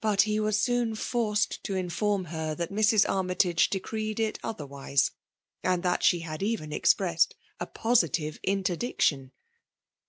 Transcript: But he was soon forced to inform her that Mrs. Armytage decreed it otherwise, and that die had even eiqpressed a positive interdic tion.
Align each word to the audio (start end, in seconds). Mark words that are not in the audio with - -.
But 0.00 0.22
he 0.22 0.40
was 0.40 0.58
soon 0.58 0.96
forced 0.96 1.62
to 1.62 1.76
inform 1.76 2.24
her 2.24 2.56
that 2.56 2.72
Mrs. 2.72 3.08
Armytage 3.08 3.70
decreed 3.70 4.18
it 4.18 4.36
otherwise, 4.42 5.12
and 5.62 5.84
that 5.84 6.04
die 6.10 6.18
had 6.24 6.42
even 6.42 6.70
eiqpressed 6.70 7.34
a 7.60 7.66
positive 7.68 8.40
interdic 8.44 9.00
tion. 9.00 9.30